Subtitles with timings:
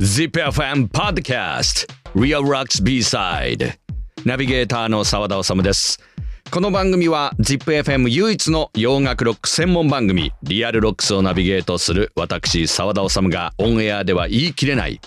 [0.00, 1.86] ZIPFM Podcast.
[2.14, 3.74] Real Rocks B-Side.
[4.24, 6.00] ナビゲーターの澤田治です。
[6.50, 15.02] この番組は ZIPFM 唯一の洋楽ロック専門番組リアルロックスをナビゲートする私澤田治がオンエアでは言い切れない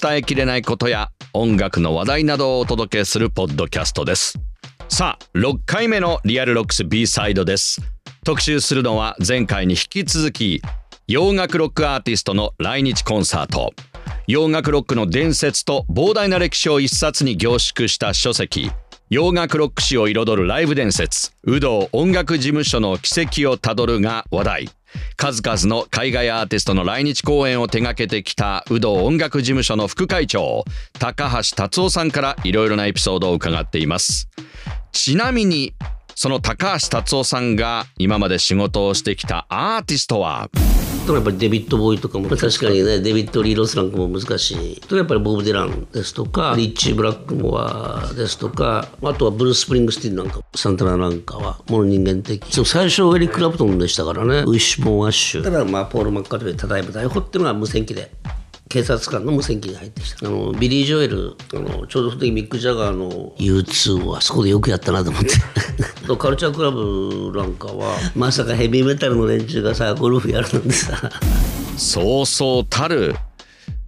[0.00, 4.38] 伝えきれないことや音楽の話題などをお届けするポッドキャストです。
[4.88, 7.80] さあ6回目のリアルロックス B サイドです。
[8.24, 10.62] 特集するのは前回に引き続き
[11.08, 13.72] 洋楽ロックアーティストの来日コンサート。
[14.28, 18.72] 洋楽ロックの伝説と膨大な歴史を一冊に凝縮した書籍。
[19.08, 21.30] 洋楽ロック史を彩るライブ伝説。
[21.46, 24.68] 有働音楽事務所の軌跡をたどるが話題。
[25.16, 30.64] 数々の海外アーティストの来日公演を手掛けてきた有働音楽事務所の副会長
[30.98, 34.28] 高橋達夫さんからいろいろなエピソードを伺っています。
[34.90, 35.72] ちなみに
[36.18, 40.48] その高橋達夫さんが今まで仕事をしてきたアーティストは？
[41.06, 44.80] とやっぱりデビッド・ボウイとかも確かにねデビッド・リー・ロスランクも難しい。
[44.80, 52.50] とやっぱりボブ・ディランですとかリッチー・ブラックモアですとかあとはブルース・スプリングスティンなんかサンタナなんかはもの人間的。
[52.50, 54.38] そう最初エリック・クラプトンでしたからね。
[54.38, 55.44] ウィッシュ・ボーン・アッシュ。
[55.44, 58.10] ただまあポール・マッカートニーただいま逮捕っていうのは無線機で
[58.68, 60.26] 警察官の無線機に入ってきた。
[60.26, 65.30] あのビリー・ジョエルあのちょうどその時ミック・ジャガーの U2 はそこでよくやったなと思って。
[66.18, 71.10] カルチャークラブなんかはまさかヘビーメタルの連中がさゴルフやるなんてさ。
[71.76, 73.16] そうそうたる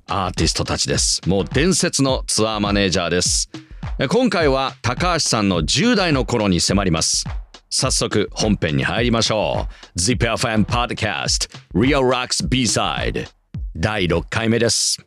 [0.07, 1.21] アーティストたちです。
[1.27, 3.51] もう伝説のツアーマネージャーです。
[4.09, 7.25] 今回は高橋さんの10代の頃に迫ります。
[7.71, 9.99] 早速本編に入りましょう。
[9.99, 13.38] ZIPFM Podcast Real Rocks B-Side
[13.81, 15.07] 第6回目です。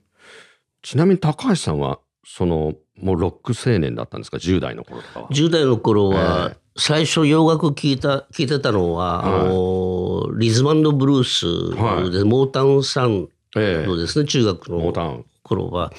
[0.82, 5.30] ちなみに高橋さんはそのもうロック青年だったんですか？10代の頃とかは。
[5.30, 15.92] 10代の頃は、最初洋楽聞いた聞いてたのは、あのリズマンドブルースで、モータウンサウンドですね、中学の頃は。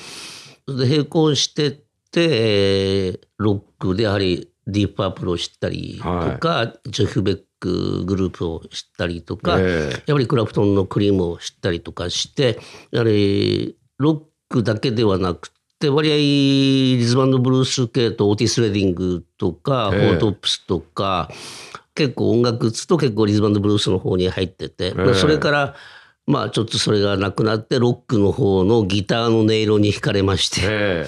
[0.67, 1.81] で並行してって、
[2.15, 12.59] えー、ロックでやはりディープパープルを知ったりとか、はい、ジェフ・ベックグループを知ったりとか、えー、やっぱりクラプトンのクリームを知ったりとかして
[12.91, 21.29] やはりロックだけではなくて割合リズマンドブルース系とオーティス・レディングとか、えー、フォートップスとか
[21.95, 25.75] 結構音楽つと結構リズマンドブルースの方に入ってて、えー、それから
[26.27, 31.07] まあちょっとそれがなくなってロックの方のギターの音色に惹かれまして。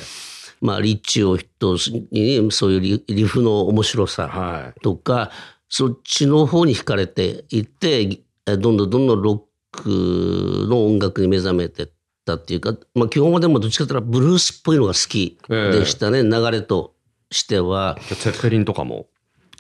[0.65, 1.77] えーまあ、リッチを筆頭
[2.11, 5.31] にそういうリフの面白さとか、はい、
[5.69, 11.89] そっちの方に惹かれていってどんどんどんどんロックの音楽に目覚めてっ
[12.25, 16.95] たっていうか、まあ、基本はでもどっちかというとブルースっぽいのが好きでしたね、えー、流れと
[17.31, 17.99] しては。
[18.01, 19.07] セッペリンとかも。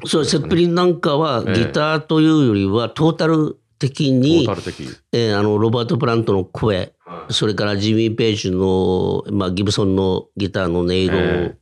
[0.06, 4.46] そうセッペリンなんかはギターというよりはトータル的に、
[5.12, 6.94] えー、あのロバート・プラントの声
[7.28, 11.56] それからジミー・ページの、まあ、ギブソンのギターの音色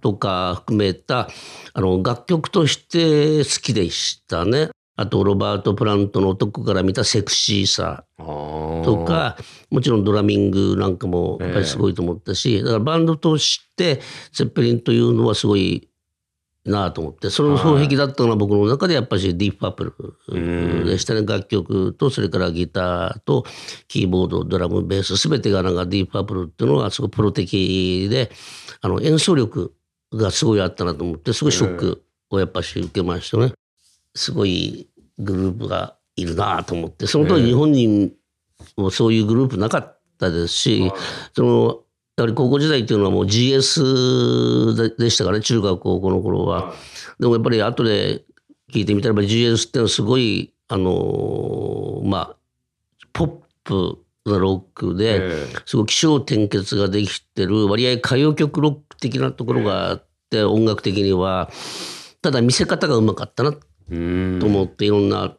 [0.00, 1.28] とか含めた、
[1.74, 4.70] あの楽曲として好きでしたね。
[4.94, 9.38] あとロバート・プラントの男から見たセクシーさとか
[9.70, 14.00] もちろんドラミングなんかもやっぱりすごいと思ったし、だからバンドとして
[14.32, 15.88] セッペリンというのはすごい
[16.64, 21.26] なと思ってその双璧だったのは僕の中でやっぱりディープパープルでしたね。
[21.26, 23.44] 楽曲とそれからギターと
[23.88, 28.30] キーボードドラムベース全てがなんかディープパープルっていうのはすごいプロ的で
[28.80, 29.74] あの演奏力
[30.12, 33.52] がすごいあったなと思ってすごいショックをやっぱし受けましたね。
[34.14, 38.12] すごいグループがいるなと思ってその当時日本に
[38.76, 40.92] もそういうグループなかったですし
[41.34, 41.81] その
[42.16, 46.74] やはり高校時代っていうのはもう GS でしたからね中学高校の頃は。
[47.18, 48.24] でもやっぱり後で
[48.72, 52.36] 聞いてみたら GS っていうのはすごいあのまあ
[53.12, 53.28] ポッ
[53.64, 61.50] プなロックですごい起承転結ができてる割合歌謡曲ロック的なところがあって音楽的には。
[62.22, 63.58] ただ見せ方がうまかったなと
[63.90, 65.36] 思っていろんな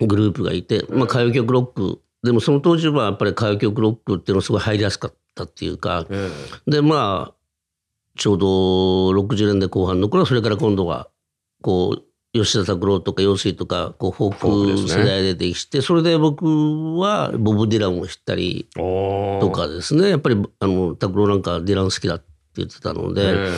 [0.00, 2.00] グループがいて、まあ、歌謡曲ロック。
[2.24, 7.34] でもその当時はやっぱり歌謡曲ロックっていうのはすごい入りやすかったっていうか、えー、でまあ
[8.16, 8.46] ちょうど
[9.10, 11.08] 60年代後半の頃それから今度は
[11.62, 12.02] こう
[12.32, 16.44] 吉田拓郎とか陽水とかこうフォーク世代出てきて、ね、それで僕
[16.98, 20.10] はボブ・ディランを知ったりとかですね。
[20.10, 22.26] やっぱりあの拓郎なんかディラン好きだって
[22.56, 23.50] 言ってたので、えー、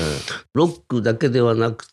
[0.54, 1.86] ロックだけではなく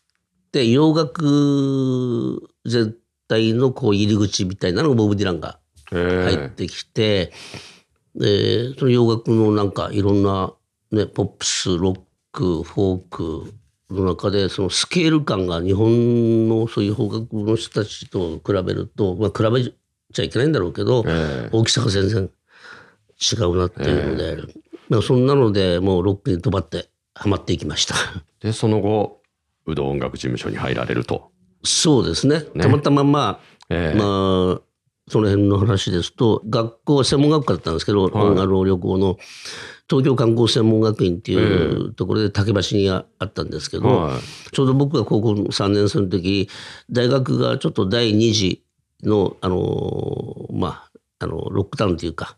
[0.52, 2.94] て洋楽全
[3.28, 5.58] 体のこう入り口みたいなのがボブ・ディランが
[5.90, 7.02] 入ってきて。
[7.02, 7.75] えー
[8.16, 10.52] でその洋楽のなんかいろんな、
[10.90, 12.00] ね、ポップスロッ
[12.32, 13.54] クフォーク
[13.90, 19.72] の中でそのスケール感が日本のそういう邦楽の人たちと比べると、まあ、比べ
[20.12, 22.30] ちゃいけないんだろうけど、えー、大きさが全然
[23.20, 24.36] 違うなっていうので、
[24.90, 27.94] えー、そんなのでもうロックに飛ばってはまっていきました。
[28.40, 29.20] でその後
[29.66, 31.30] 有働音楽事務所に入られると。
[31.62, 32.44] そうですね。
[32.54, 33.40] ねたまたままあ、
[33.70, 34.60] えー、まあ
[35.08, 39.18] その辺の話ですと学校専門学校だったんですけど、はい、音楽旅行の
[39.88, 44.20] 東京観光専門学院っていうところで竹橋にあったんですけど、はい、
[44.50, 46.48] ちょうど僕が高校3年生の時
[46.90, 48.64] 大学がちょっと第2次
[49.04, 52.36] のあのまああのロックダウンというか、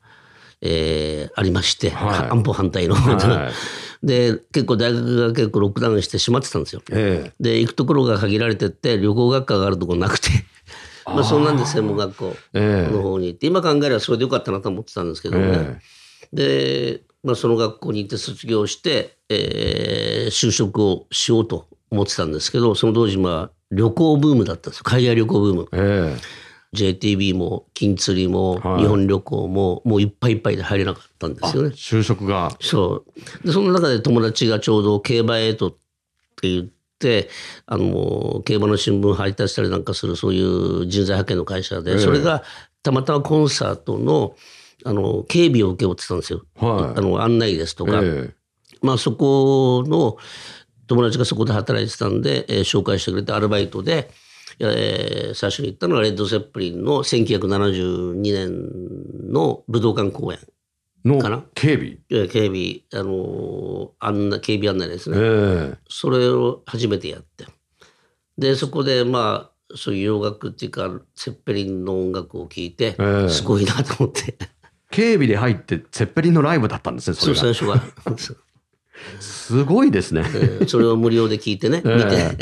[0.61, 2.95] えー、ありまして、はい、安保反対の。
[2.95, 3.53] はい、
[4.07, 6.83] で結構大学が結構ロックダウンしてしまってたんですよ。
[6.91, 10.29] えー、で行くところが限られてって旅行学科があるところなくて。
[11.15, 15.81] まあ、そんなんで専門学校の方に行って、今考えればそれでよかったなと思ってたんですけどね。
[16.33, 24.85] で、まあ、その学校に行って卒業して、えー、就職をしようと思ってたんですけどその当時まあ旅行ブームだったんですよ。
[24.85, 25.69] 海外旅行ブーム。
[25.73, 26.19] えー
[26.75, 31.71] JTB も金釣りも日本旅行ももういっぱいいっぱいで入れなかったんですよね。
[31.71, 32.55] 就職が。
[32.61, 33.07] そ
[33.43, 33.47] う。
[33.47, 35.79] でその中で友達がちょうど競馬エイトって
[36.43, 36.78] 言って
[37.67, 42.43] あの競馬の新聞配達したりなんかするそういう人材派遣の会社で、それが
[42.83, 44.35] たまたまコンサートの
[44.85, 48.01] あの警備を請け負ってたんですよ、はい、あの案内ですとか、
[48.81, 50.17] まあそこの
[50.87, 54.11] 友達がそこで働いてたんで、えー、紹介してくれてアルバイトで。
[54.61, 60.41] えー、最初に行ったのがレッド・ゼップリンの1972年の武道館公演
[61.17, 61.45] かな？
[61.55, 62.29] 警備？
[62.29, 67.47] 警備あのあんな警備案内ですね、えー、それを初めてやって。
[68.37, 74.37] でそこでまあそういう洋楽っていうかセッペリンの音楽を聴いて、えー、すごいなと思って。
[74.91, 77.41] 警備で入ってセッペリンのライブだったんですねそれが。
[77.41, 78.39] そう最初は
[79.21, 82.37] すごいですね、えー、それを無料で聞いてね、見て。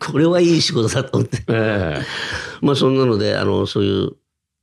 [0.00, 4.12] これはいい仕事だと思って、えー、まあそんなのであのそういう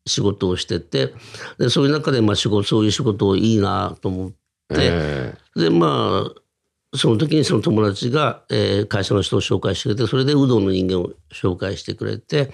[0.06, 1.14] 仕事をしてて
[1.58, 4.36] でそういう中でまあ仕事そういう仕事をいいなと思って、
[4.72, 6.42] えー、でまあ
[6.98, 12.52] その時にその友達が、えー、会社の人を紹介してくれてそれで有働の人間を紹介してくれて、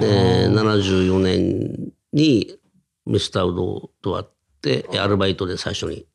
[0.00, 2.58] えー、74年に
[3.06, 4.26] ミスターウドと会っ
[4.60, 6.06] てアルバイトで最初に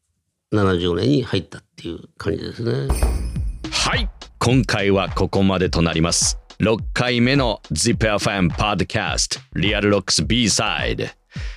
[0.53, 2.87] 70年に入ったっていう感じですね。
[3.71, 4.09] はい。
[4.39, 11.06] 今回はここまでとなります6回目の ZIPFM Podcast リアルロックス B サイド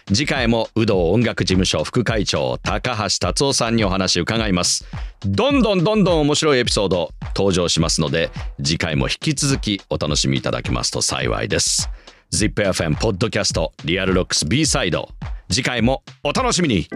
[0.08, 4.85] 次回もウドー音楽事務所副会長高橋達夫さんにお話伺います。
[5.23, 8.31] どんどんどんどん面白いエピソード登場しますので
[8.62, 11.88] 次回も引き続きお楽しみいただけますと幸いです。
[12.32, 15.08] ZIPFM ポッドキャストリアルロックス B サイド
[15.49, 16.87] 次回もお楽しみに。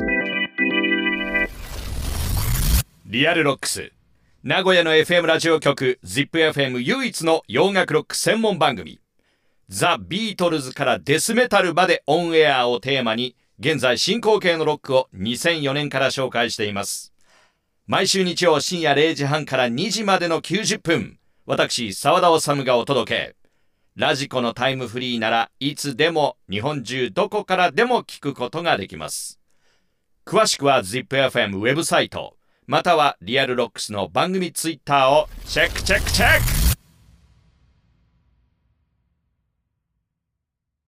[3.07, 3.93] リアルロックス。
[4.47, 9.01] 名古屋の FM ラジオ局 ZIPFM 唯一の洋楽ロック専門番組。
[9.71, 17.15] ザ・ビートルズからデスメタルまでオンエアをテーマに現在進行形のロックを2004年から紹介しています。
[17.87, 23.37] 毎週日曜深夜0時半から2時までの90分私澤田治がお届け。
[23.97, 29.41] ラジコのタイムフリーならいつでも日本中どこからでも聞くことができます。
[30.27, 32.34] 詳しくは ZIPFM ウェブサイト。
[32.67, 36.54] またはリアルロックスの番組ツイッターをチェックチェックチェック